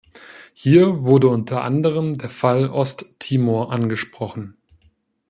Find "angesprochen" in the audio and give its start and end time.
3.71-4.57